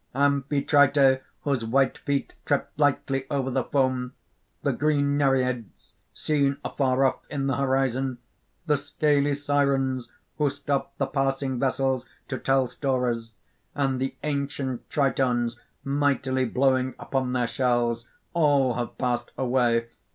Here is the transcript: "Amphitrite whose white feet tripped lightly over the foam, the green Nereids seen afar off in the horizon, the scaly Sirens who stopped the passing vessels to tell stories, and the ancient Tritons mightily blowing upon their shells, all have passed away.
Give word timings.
"Amphitrite 0.15 1.21
whose 1.41 1.63
white 1.63 1.95
feet 1.99 2.33
tripped 2.47 2.79
lightly 2.79 3.27
over 3.29 3.51
the 3.51 3.65
foam, 3.65 4.13
the 4.63 4.73
green 4.73 5.15
Nereids 5.15 5.93
seen 6.11 6.57
afar 6.65 7.05
off 7.05 7.19
in 7.29 7.45
the 7.45 7.57
horizon, 7.57 8.17
the 8.65 8.77
scaly 8.77 9.35
Sirens 9.35 10.09
who 10.39 10.49
stopped 10.49 10.97
the 10.97 11.05
passing 11.05 11.59
vessels 11.59 12.07
to 12.29 12.39
tell 12.39 12.67
stories, 12.67 13.29
and 13.75 14.01
the 14.01 14.15
ancient 14.23 14.89
Tritons 14.89 15.55
mightily 15.83 16.45
blowing 16.45 16.95
upon 16.97 17.33
their 17.33 17.45
shells, 17.45 18.07
all 18.33 18.73
have 18.73 18.97
passed 18.97 19.29
away. 19.37 19.85